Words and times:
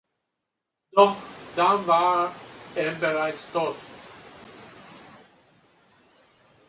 Doch 0.95 1.15
da 1.55 1.85
war 1.85 2.31
er 2.73 2.91
bereits 2.95 3.51
tot. 3.51 3.75